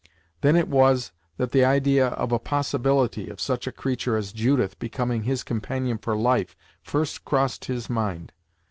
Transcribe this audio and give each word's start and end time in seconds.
Then 0.41 0.55
it 0.55 0.67
was 0.67 1.11
that 1.37 1.51
the 1.51 1.63
idea 1.63 2.07
of 2.07 2.29
the 2.29 2.39
possibility 2.39 3.29
of 3.29 3.39
such 3.39 3.67
a 3.67 3.71
creature 3.71 4.17
as 4.17 4.33
Judith 4.33 4.79
becoming 4.79 5.25
his 5.25 5.43
companion 5.43 5.99
for 5.99 6.15
life 6.17 6.55
first 6.81 7.23
crossed 7.23 7.65
his 7.65 7.87
mind. 7.87 8.31